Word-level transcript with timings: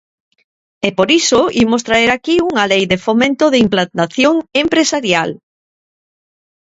E 0.87 0.89
por 0.97 1.09
iso 1.21 1.39
imos 1.63 1.85
traer 1.87 2.09
aquí 2.13 2.35
unha 2.49 2.67
Lei 2.71 2.83
de 2.91 3.01
fomento 3.05 3.45
de 3.49 3.61
implantación 3.65 4.35
empresarial. 4.63 5.29